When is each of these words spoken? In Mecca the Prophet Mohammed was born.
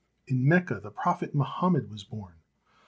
In 0.25 0.47
Mecca 0.47 0.79
the 0.79 0.89
Prophet 0.89 1.35
Mohammed 1.35 1.91
was 1.91 2.03
born. 2.03 2.37